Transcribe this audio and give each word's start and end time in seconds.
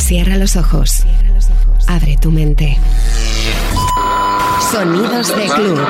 Cierra 0.00 0.36
los 0.36 0.56
ojos. 0.56 1.04
Abre 1.86 2.16
tu 2.20 2.32
mente. 2.32 2.76
Sonidos 4.72 5.28
de 5.28 5.46
club. 5.46 5.80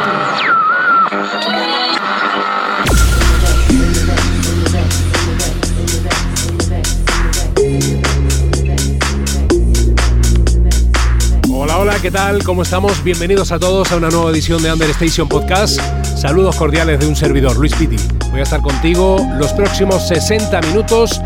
Hola, 11.53 11.79
hola, 11.79 11.99
¿qué 12.03 12.11
tal? 12.11 12.43
¿Cómo 12.45 12.63
estamos? 12.63 13.03
Bienvenidos 13.03 13.53
a 13.53 13.59
todos 13.59 13.91
a 13.93 13.97
una 13.97 14.11
nueva 14.11 14.31
edición 14.33 14.63
de 14.63 14.73
Understation 14.73 15.29
Podcast. 15.29 15.81
Saludos 16.21 16.57
cordiales 16.57 17.01
de 17.01 17.07
un 17.07 17.17
servidor, 17.17 17.57
Luis 17.57 17.75
Piti. 17.75 17.97
Voy 18.31 18.41
a 18.41 18.43
estar 18.43 18.61
contigo 18.61 19.27
los 19.39 19.53
próximos 19.55 20.07
60 20.09 20.61
minutos 20.63 21.21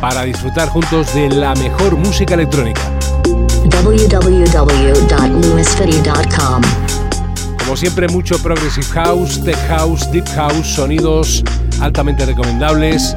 para 0.00 0.24
disfrutar 0.24 0.68
juntos 0.68 1.14
de 1.14 1.28
la 1.28 1.54
mejor 1.54 1.96
música 1.96 2.34
electrónica. 2.34 2.80
www.lewisfitty.com. 3.82 6.62
Como 7.58 7.76
siempre, 7.76 8.08
mucho 8.08 8.40
Progressive 8.42 8.86
House, 8.94 9.42
Tech 9.42 9.56
House, 9.68 10.10
Deep 10.12 10.26
House, 10.34 10.66
sonidos 10.66 11.42
altamente 11.80 12.24
recomendables, 12.24 13.14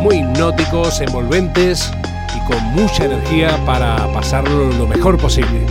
muy 0.00 0.18
hipnóticos, 0.18 1.00
envolventes 1.00 1.90
y 2.36 2.40
con 2.50 2.62
mucha 2.74 3.04
energía 3.04 3.58
para 3.64 4.12
pasarlo 4.12 4.70
lo 4.72 4.86
mejor 4.86 5.16
posible. 5.18 5.66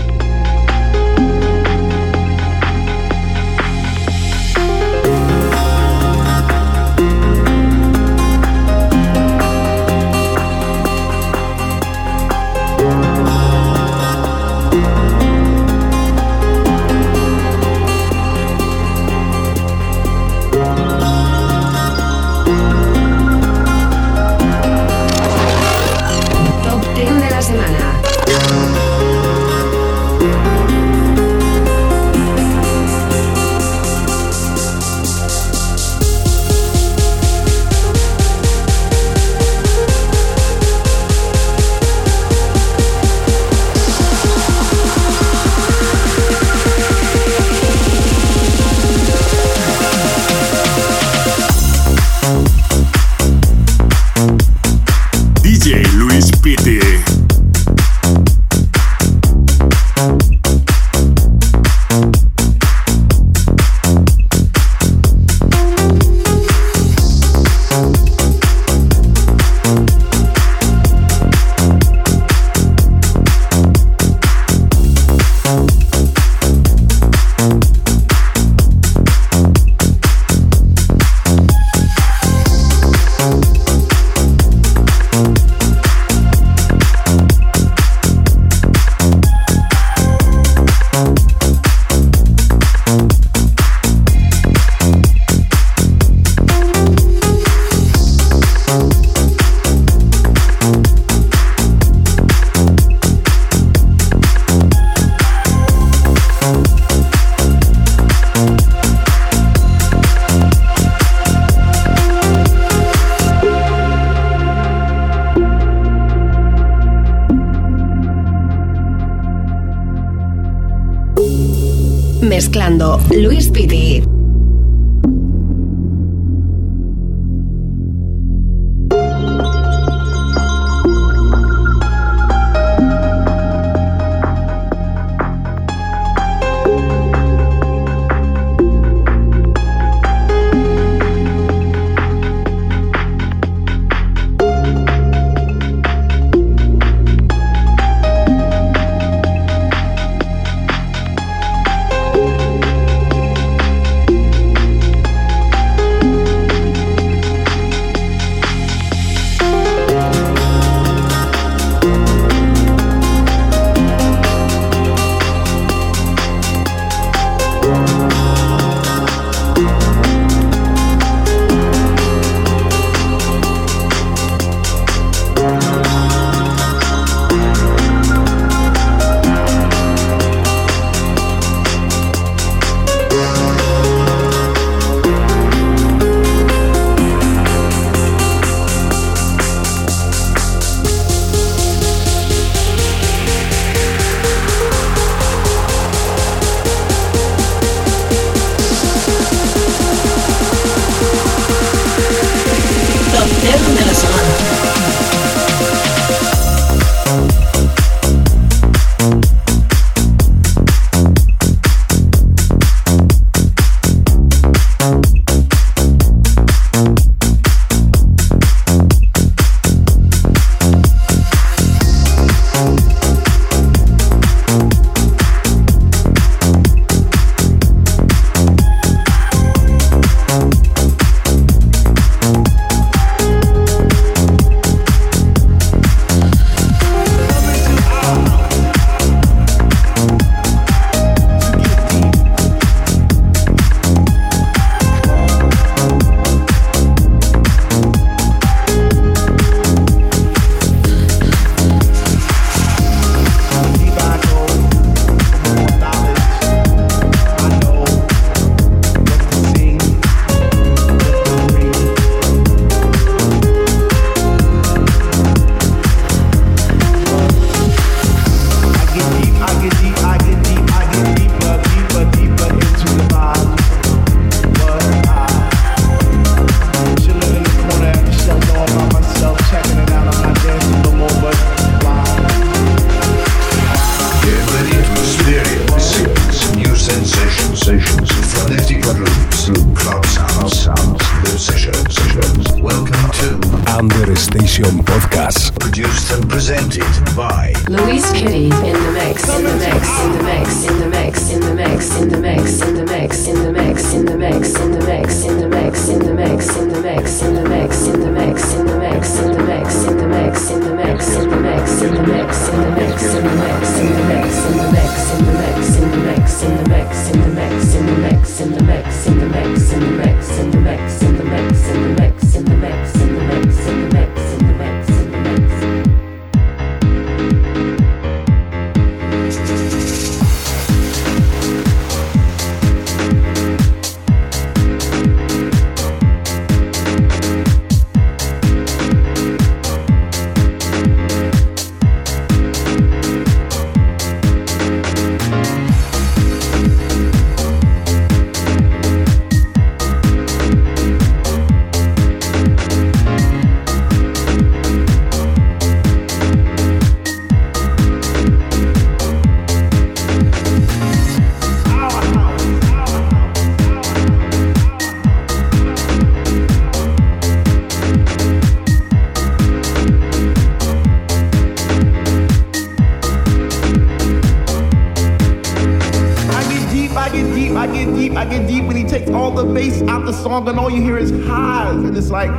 Song 380.27 380.49
and 380.49 380.59
all 380.59 380.69
you 380.69 380.81
hear 380.81 380.97
is 380.97 381.09
highs, 381.25 381.75
and 381.75 381.95
it's 381.95 382.09
like, 382.09 382.29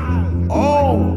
oh. 0.51 1.17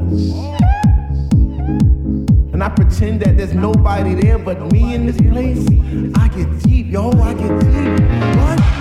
And 2.54 2.64
I 2.64 2.70
pretend 2.70 3.22
that 3.24 3.36
there's 3.36 3.54
nobody 3.54 4.14
there 4.16 4.38
but 4.38 4.72
me 4.72 4.94
in 4.94 5.06
this 5.06 5.18
place. 5.18 5.68
I 6.16 6.30
get 6.30 6.64
deep, 6.64 6.88
yo, 6.88 7.12
I 7.12 7.34
get 7.34 7.60
deep. 7.60 8.00
What? 8.38 8.81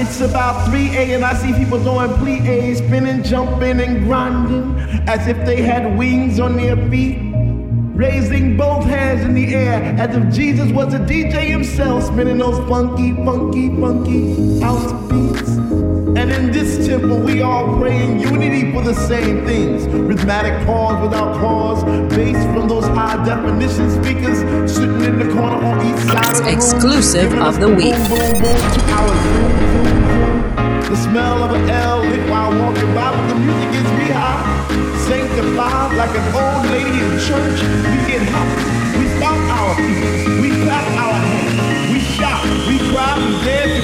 It's 0.00 0.20
about 0.20 0.68
3A 0.68 1.14
and 1.14 1.24
I 1.24 1.34
see 1.34 1.52
people 1.52 1.82
doing 1.82 2.10
plie, 2.18 2.76
spinning, 2.76 3.22
jumping, 3.22 3.80
and 3.80 4.04
grinding 4.04 4.78
as 5.08 5.26
if 5.26 5.36
they 5.44 5.62
had 5.62 5.98
wings 5.98 6.38
on 6.38 6.56
their 6.56 6.76
feet. 6.88 7.18
Raising 7.98 8.56
both 8.56 8.84
hands 8.84 9.22
in 9.22 9.34
the 9.34 9.52
air 9.56 9.82
as 9.98 10.14
if 10.14 10.32
Jesus 10.32 10.70
was 10.70 10.94
a 10.94 10.98
DJ 11.00 11.50
himself, 11.50 12.04
spinning 12.04 12.38
those 12.38 12.56
funky, 12.68 13.12
funky, 13.24 13.68
funky 13.80 14.60
house 14.60 14.92
beats. 15.10 15.48
And 16.18 16.30
in 16.30 16.52
this 16.52 16.86
temple, 16.86 17.18
we 17.18 17.42
all 17.42 17.76
pray 17.78 18.00
in 18.04 18.20
unity 18.20 18.72
for 18.72 18.82
the 18.82 18.94
same 18.94 19.44
things. 19.44 19.86
Rhythmic 19.88 20.64
pause 20.64 21.02
without 21.02 21.34
cause, 21.40 21.82
bass 22.14 22.36
from 22.54 22.68
those 22.68 22.86
high 22.86 23.22
definition 23.24 23.90
speakers 24.02 24.38
sitting 24.72 25.00
in 25.02 25.18
the 25.18 25.32
corner 25.34 25.56
on 25.64 25.84
each 25.86 26.00
side 26.06 26.36
of 26.36 26.44
the 26.44 26.52
Exclusive 26.52 27.32
room. 27.32 27.42
of 27.42 27.58
the 27.58 27.68
week. 27.68 27.94
Boom, 28.08 28.08
boom, 28.08 28.42
boom, 28.42 29.47
The 30.88 30.96
smell 30.96 31.42
of 31.44 31.50
an 31.52 31.68
L 31.68 32.00
lit 32.00 32.30
while 32.30 32.48
walking 32.48 32.94
by, 32.94 33.12
but 33.12 33.28
the 33.28 33.34
music 33.34 33.72
gets 33.72 33.90
me 33.92 34.08
high. 34.08 34.40
Sanctified 35.04 35.92
like 36.00 36.16
an 36.16 36.24
old 36.32 36.64
lady 36.72 37.04
in 37.04 37.12
church. 37.28 37.60
We 37.92 37.96
get 38.08 38.24
hot, 38.32 38.48
we 38.96 39.04
stomp 39.20 39.52
our 39.52 39.74
feet, 39.76 40.40
we 40.40 40.48
clap 40.64 40.88
our 40.96 41.12
hands, 41.12 41.92
we 41.92 42.00
shout, 42.00 42.42
we 42.64 42.78
cry, 42.88 43.20
we 43.20 43.36
dance, 43.44 43.77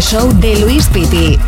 Show 0.00 0.32
de 0.40 0.54
Luis 0.60 0.86
Piti. 0.88 1.47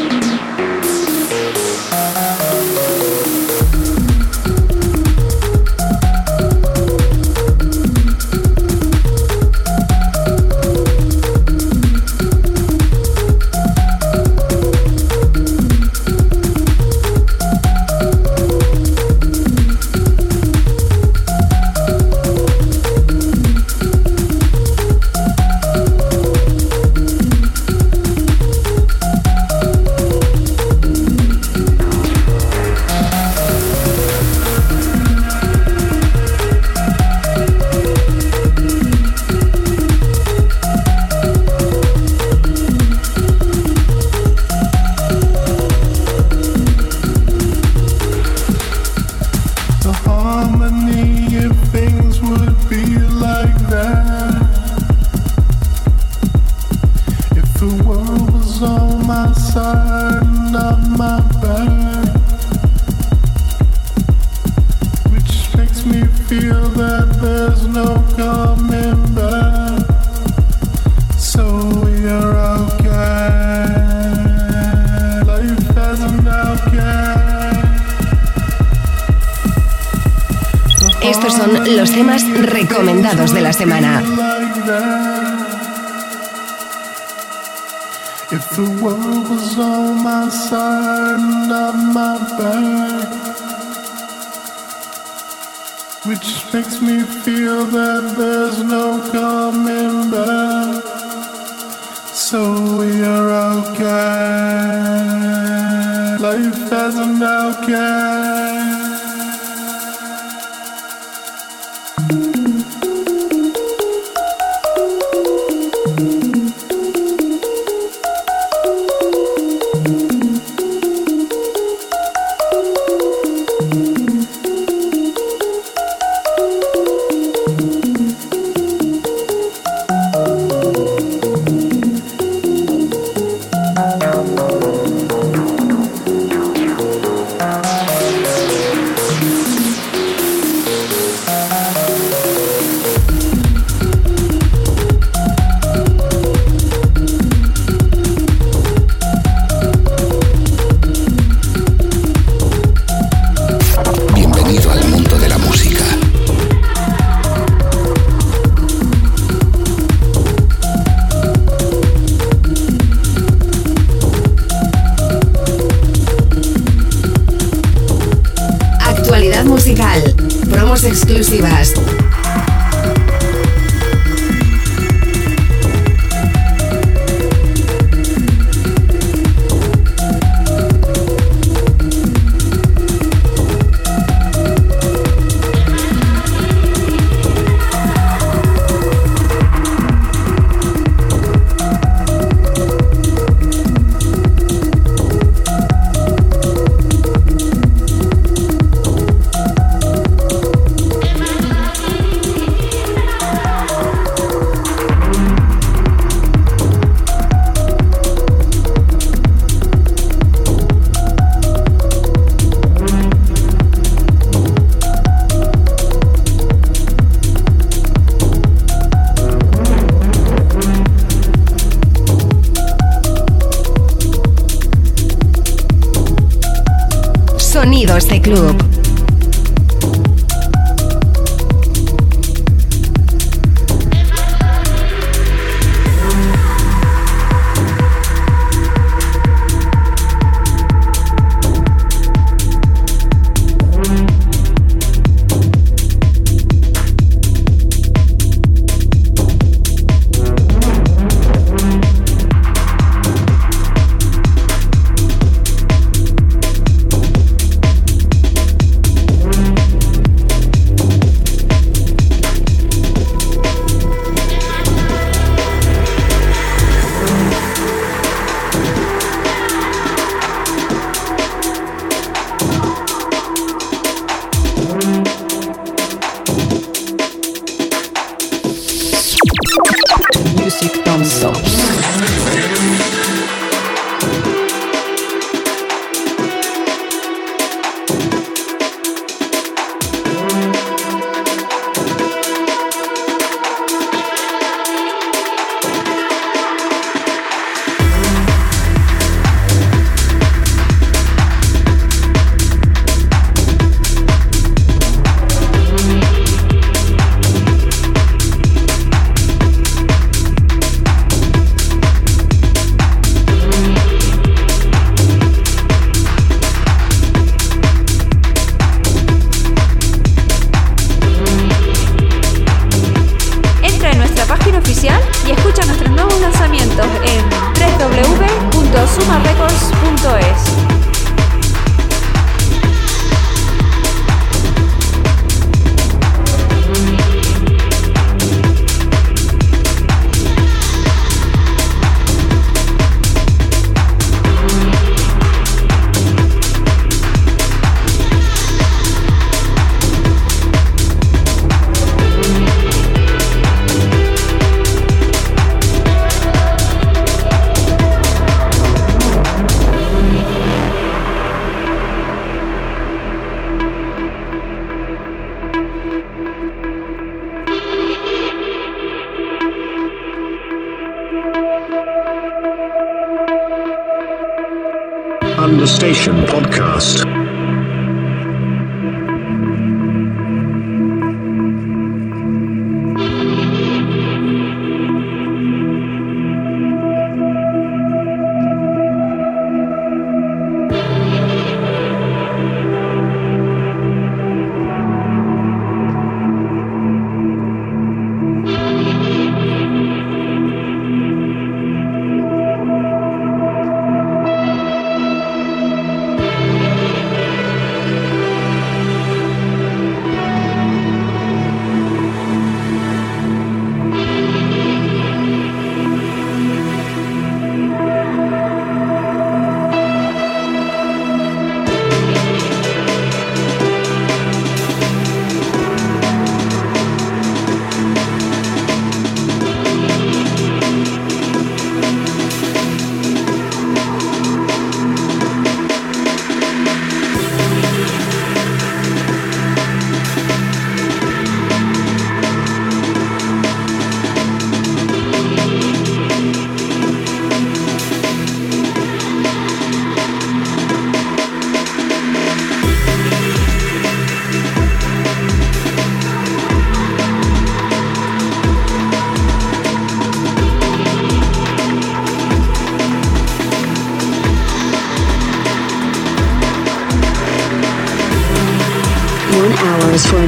Sonidos 227.61 228.07
de 228.07 228.19
Club. 228.19 228.80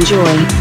Enjoy. 0.04 0.53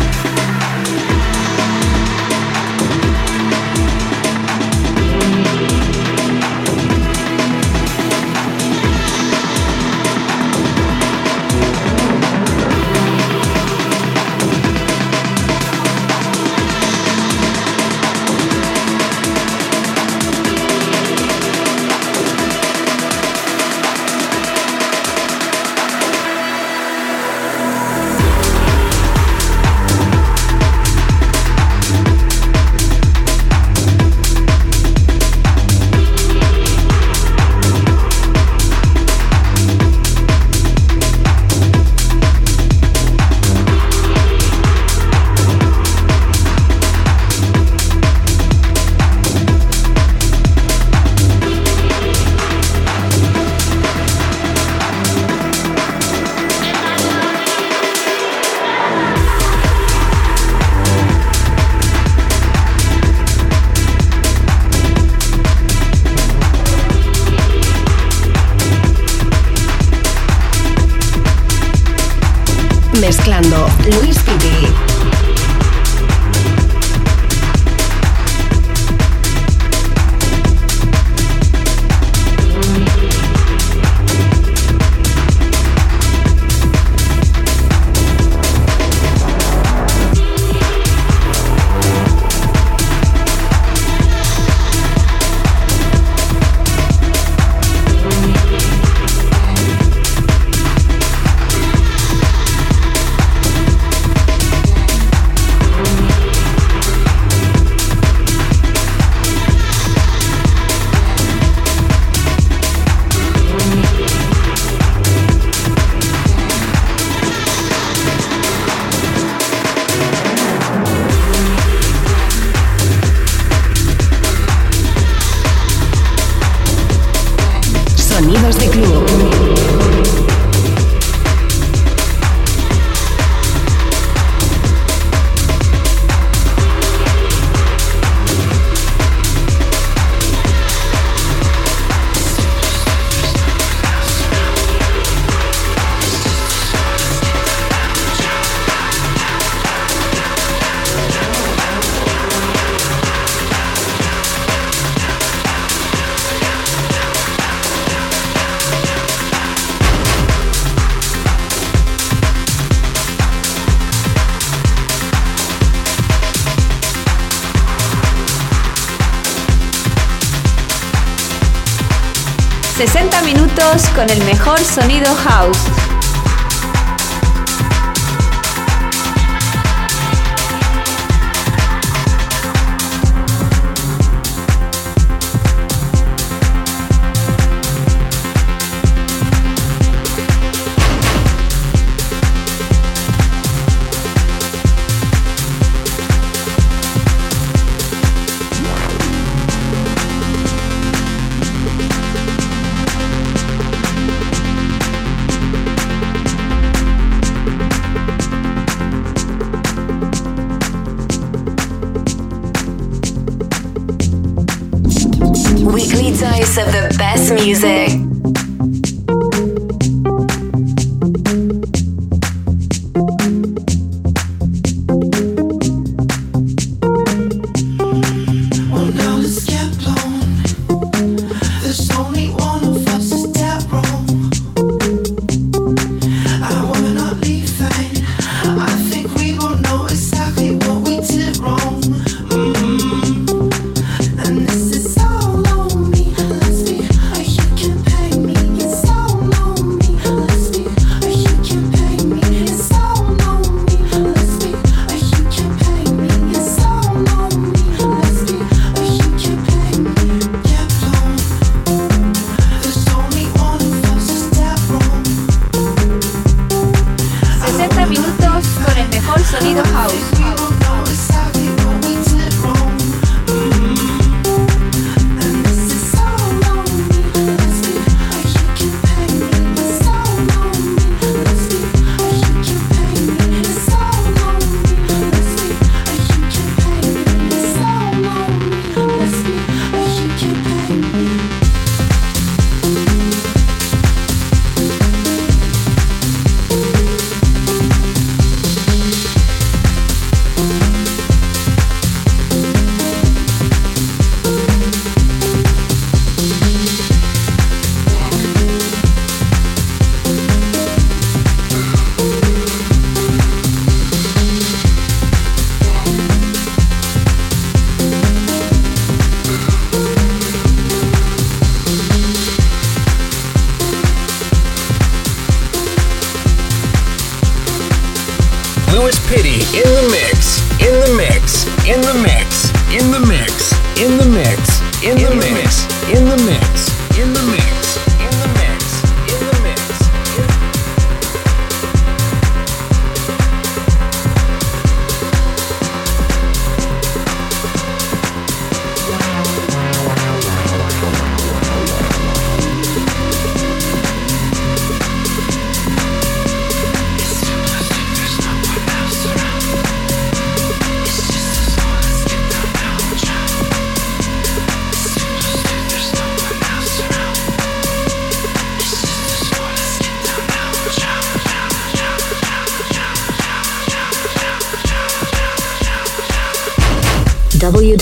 Mejor 174.32 174.58
sonido 174.64 175.14
house. 175.14 175.71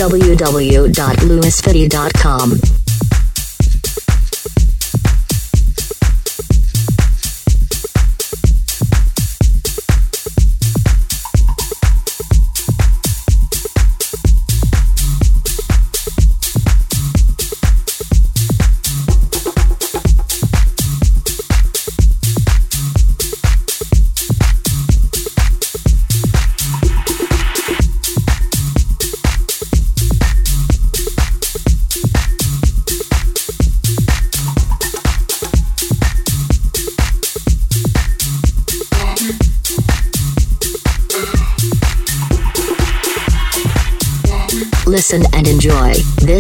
www.lewisfitty.com. 0.00 2.80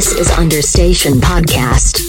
This 0.00 0.14
is 0.14 0.30
Understation 0.30 1.20
Podcast. 1.20 1.99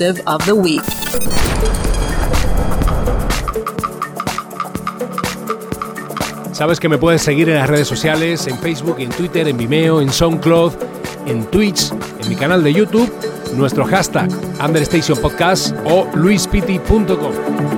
Of 0.00 0.44
the 0.44 0.52
week. 0.52 0.82
Sabes 6.52 6.78
que 6.78 6.88
me 6.88 6.98
puedes 6.98 7.22
seguir 7.22 7.48
en 7.48 7.56
las 7.56 7.68
redes 7.68 7.88
sociales, 7.88 8.46
en 8.46 8.56
Facebook, 8.58 8.96
en 9.00 9.10
Twitter, 9.10 9.48
en 9.48 9.56
Vimeo, 9.56 10.00
en 10.00 10.12
SoundCloud, 10.12 10.72
en 11.26 11.44
Twitch, 11.46 11.92
en 12.20 12.28
mi 12.28 12.36
canal 12.36 12.62
de 12.62 12.72
YouTube, 12.72 13.12
nuestro 13.56 13.84
hashtag 13.84 14.28
Understation 14.64 15.18
Podcast 15.18 15.74
o 15.84 16.06
luispiti.com. 16.14 17.77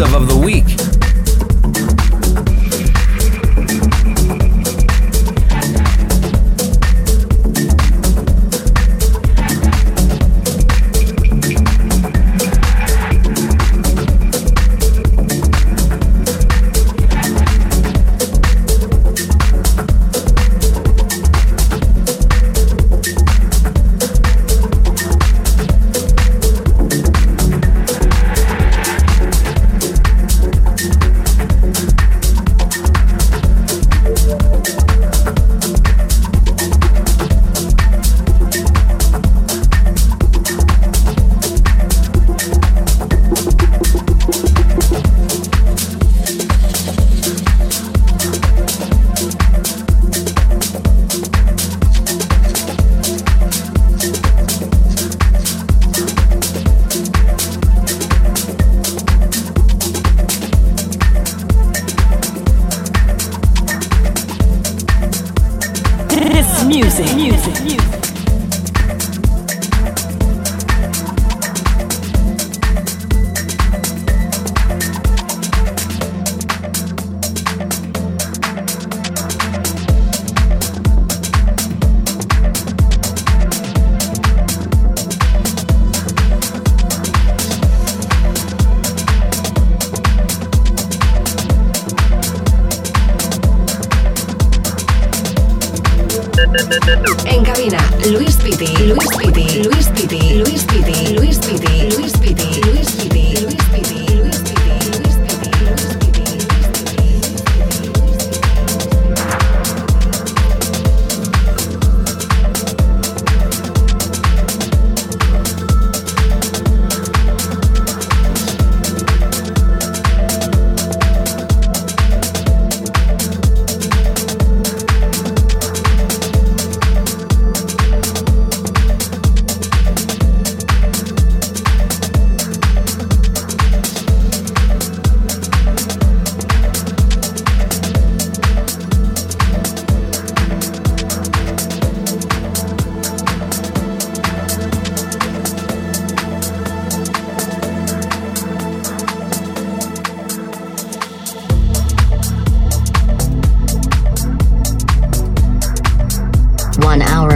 Of 0.00 0.28
the 0.28 0.36
week. 0.36 0.63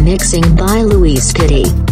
Mixing 0.08 0.56
by 0.56 0.80
Luis 0.80 1.34
Kitty. 1.34 1.87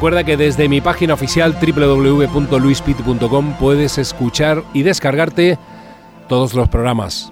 Recuerda 0.00 0.24
que 0.24 0.38
desde 0.38 0.66
mi 0.66 0.80
página 0.80 1.12
oficial 1.12 1.54
www.luispit.com 1.60 3.52
puedes 3.60 3.98
escuchar 3.98 4.64
y 4.72 4.82
descargarte 4.82 5.58
todos 6.26 6.54
los 6.54 6.70
programas. 6.70 7.30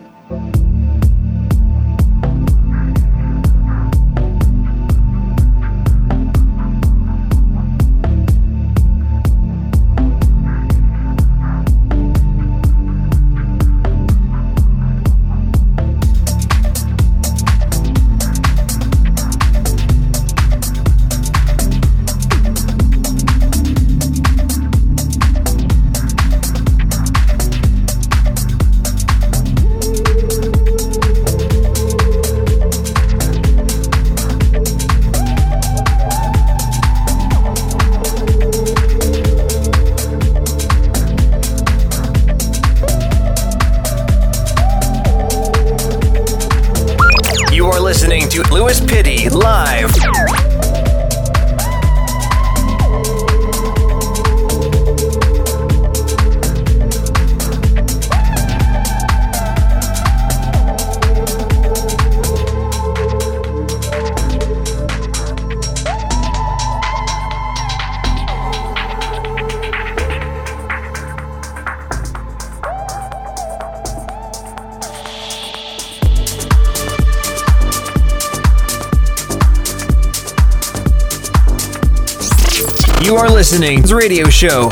You 83.09 83.17
are 83.17 83.31
listening 83.31 83.81
to 83.85 83.89
the 83.89 83.97
radio 83.97 84.29
show 84.29 84.69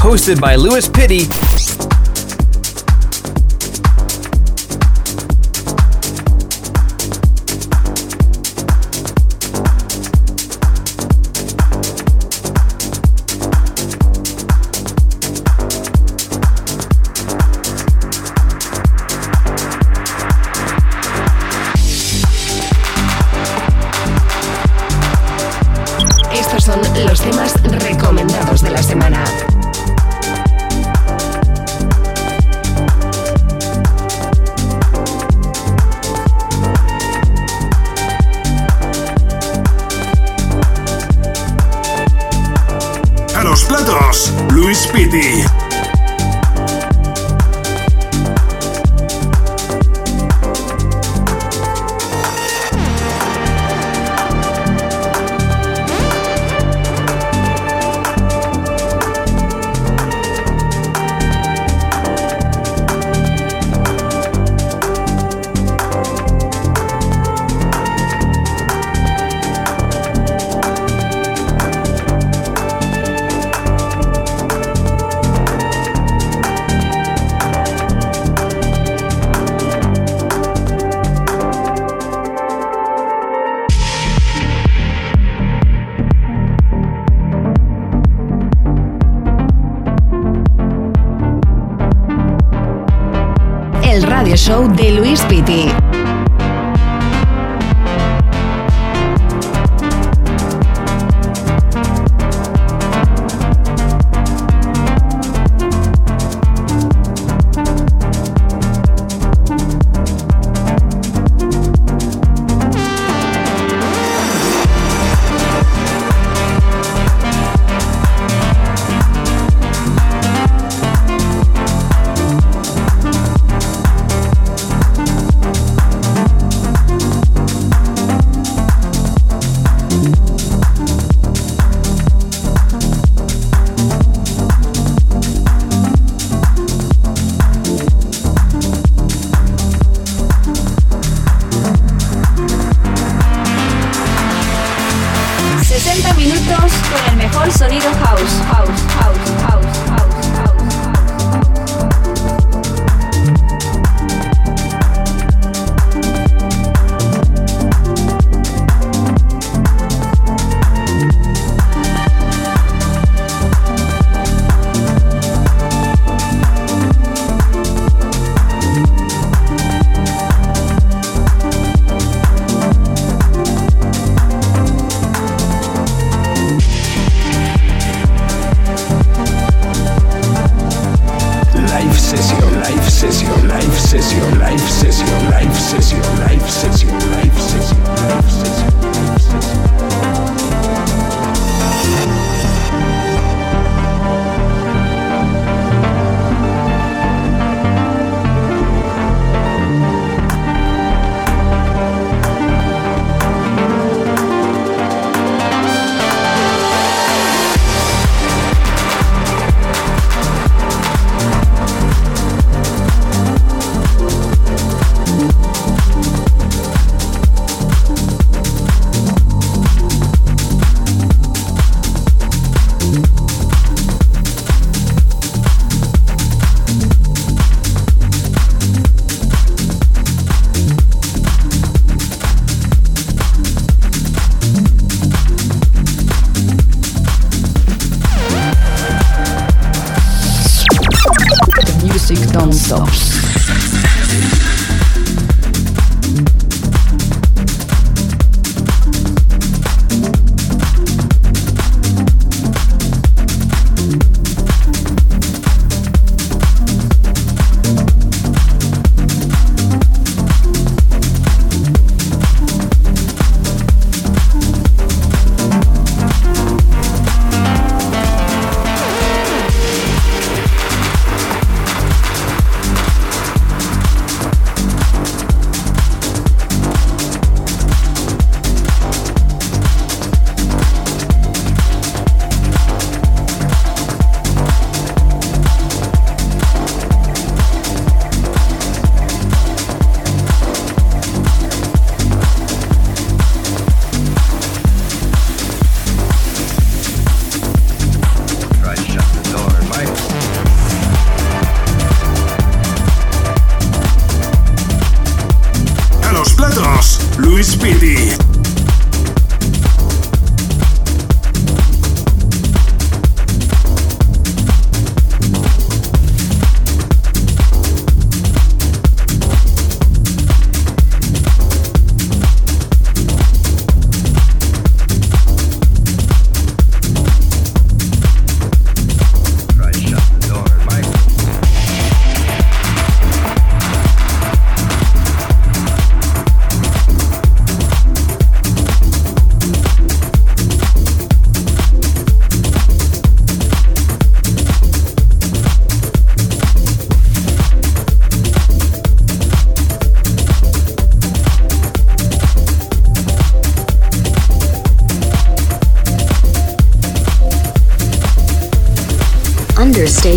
hosted 0.00 0.40
by 0.40 0.54
Lewis 0.56 0.88
Pitty 0.88 1.26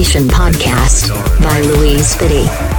Podcast 0.06 1.10
by 1.41 1.60
Louise 1.62 2.14
Fitty. 2.16 2.76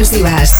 Exclusivas. 0.00 0.59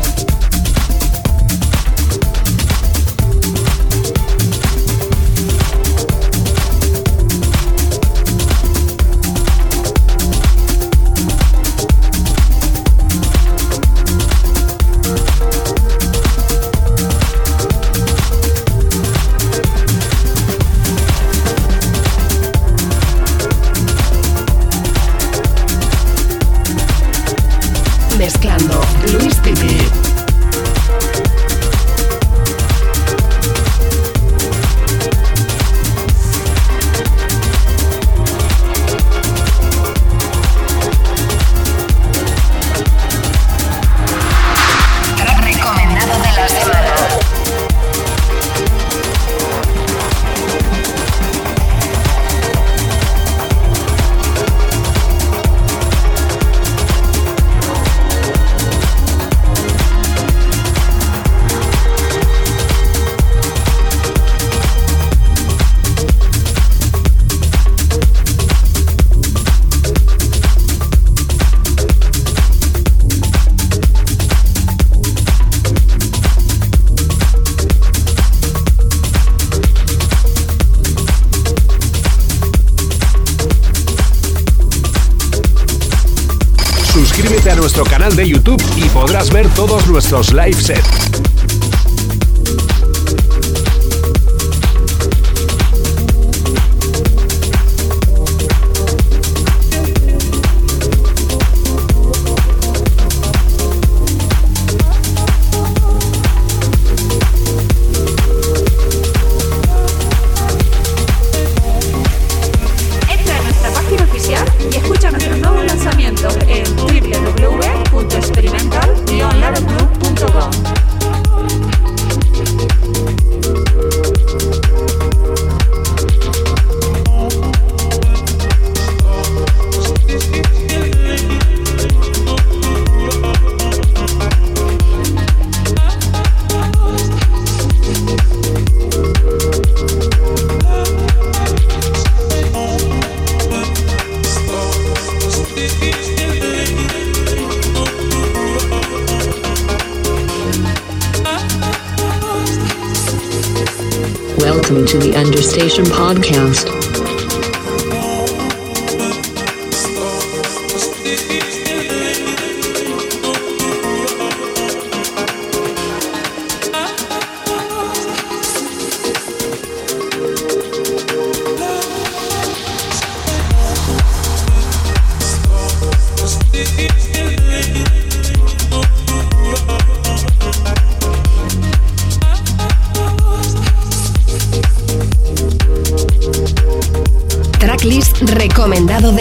YouTube 88.27 88.61
y 88.75 88.89
podrás 88.89 89.31
ver 89.31 89.47
todos 89.49 89.87
nuestros 89.87 90.33
live 90.33 90.53
sets. 90.53 91.30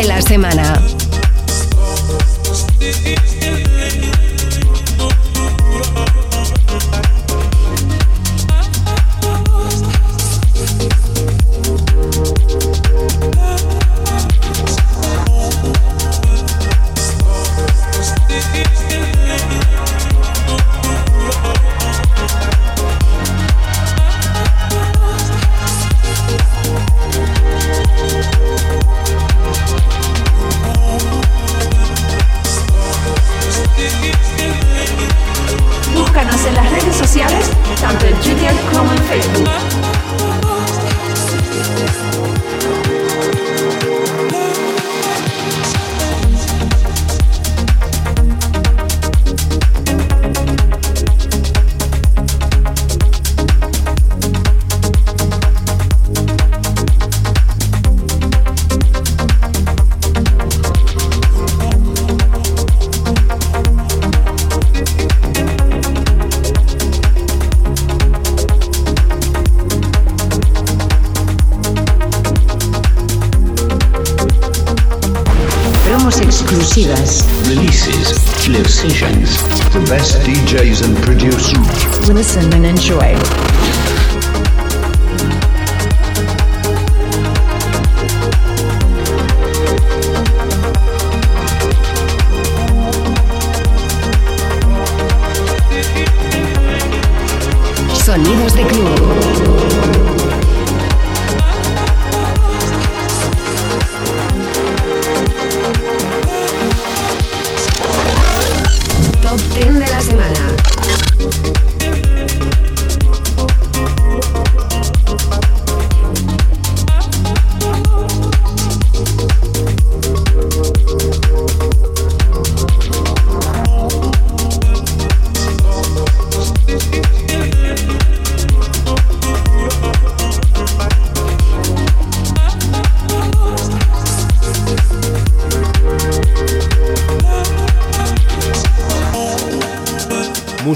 De 0.03 0.09
la 0.09 0.23
semana. 0.23 1.00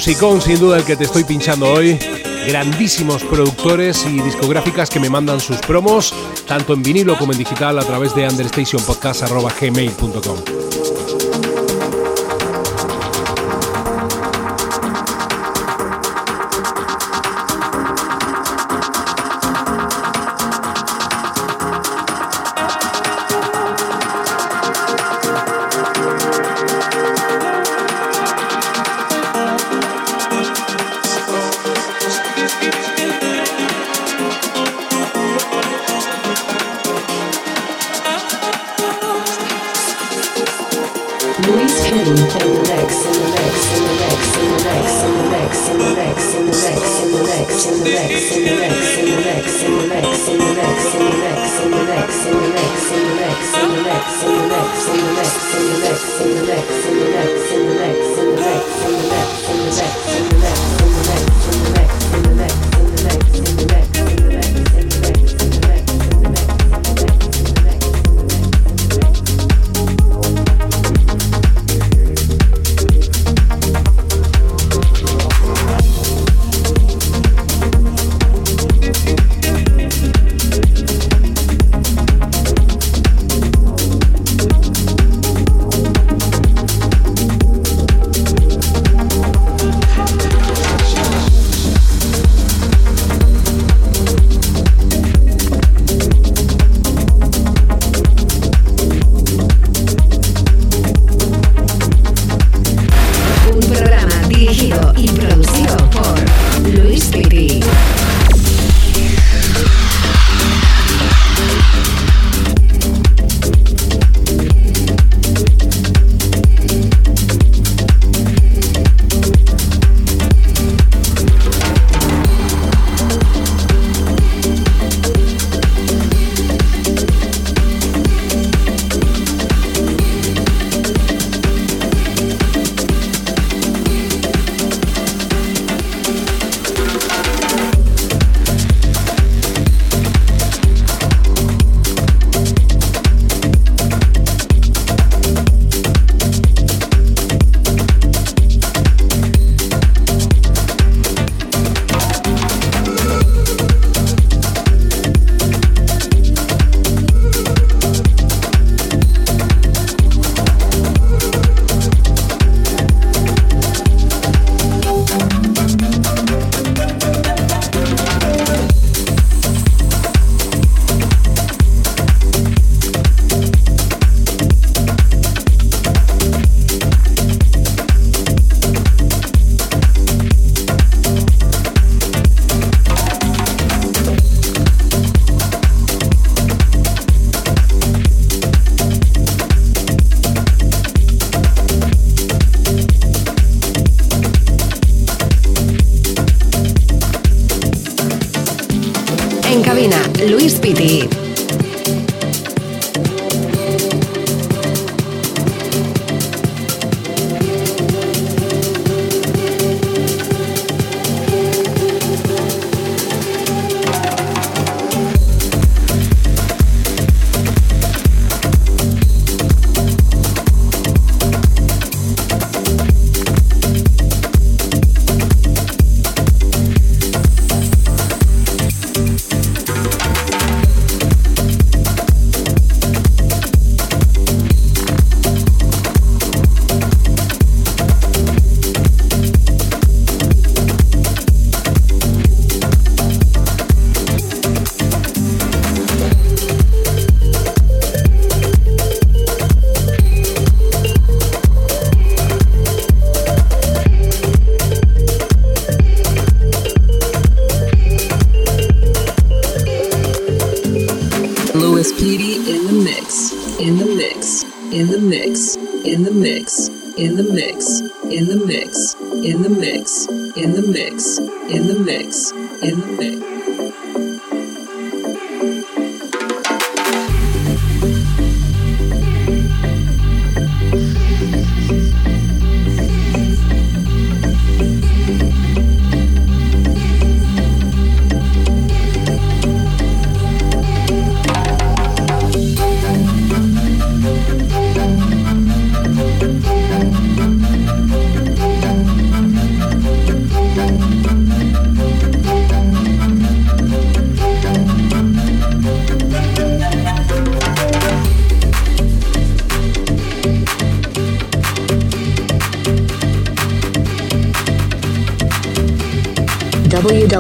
Musicón 0.07 0.43
sin 0.43 0.61
duda 0.61 0.77
el 0.77 0.85
que 0.85 0.97
te 0.97 1.05
estoy 1.05 1.25
pinchando 1.25 1.73
hoy. 1.73 1.99
Grandísimos 2.47 3.23
productores 3.23 4.05
y 4.05 4.21
discográficas 4.21 4.91
que 4.91 5.01
me 5.01 5.09
mandan 5.09 5.41
sus 5.41 5.57
promos, 5.57 6.13
tanto 6.47 6.75
en 6.75 6.83
vinilo 6.83 7.17
como 7.17 7.33
en 7.33 7.39
digital, 7.39 7.79
a 7.79 7.85
través 7.85 8.15
de 8.15 8.29
understationpodcast.gmail.com. 8.29 10.64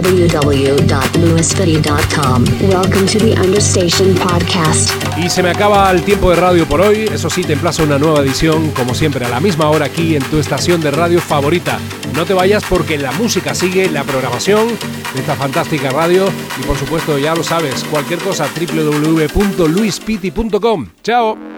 www.lewisfitty.com. 0.00 2.44
Welcome 2.68 3.06
to 3.06 3.18
the 3.18 3.34
Understation 3.40 4.14
Podcast. 4.14 4.92
Y 5.16 5.28
se 5.28 5.42
me 5.42 5.50
acaba 5.50 5.90
el 5.90 6.02
tiempo 6.02 6.30
de 6.30 6.36
radio 6.36 6.66
por 6.66 6.80
hoy. 6.80 7.08
Eso 7.12 7.28
sí, 7.30 7.42
te 7.44 7.52
emplazo 7.52 7.84
una 7.84 7.98
nueva 7.98 8.20
edición, 8.20 8.70
como 8.72 8.94
siempre, 8.94 9.24
a 9.24 9.28
la 9.28 9.38
misma 9.40 9.70
hora 9.70 9.86
aquí 9.86 10.16
en 10.16 10.22
tu 10.24 10.38
estación 10.38 10.80
de 10.80 10.90
radio 10.90 11.20
favorita. 11.20 11.78
No 12.14 12.24
te 12.24 12.34
vayas 12.34 12.64
porque 12.68 12.98
la 12.98 13.12
música 13.12 13.54
sigue, 13.54 13.88
la 13.88 14.02
programación 14.02 14.66
de 15.14 15.20
esta 15.20 15.36
fantástica 15.36 15.90
radio. 15.90 16.26
Y 16.60 16.64
por 16.64 16.76
supuesto, 16.76 17.16
ya 17.18 17.34
lo 17.34 17.44
sabes, 17.44 17.84
cualquier 17.84 18.18
cosa, 18.18 18.48
www.luispiti.com. 18.58 20.88
¡Chao! 21.02 21.53